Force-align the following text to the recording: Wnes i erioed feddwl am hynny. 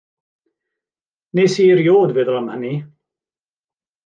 Wnes 1.33 1.55
i 1.65 1.67
erioed 1.75 2.15
feddwl 2.17 2.39
am 2.41 2.49
hynny. 2.55 2.73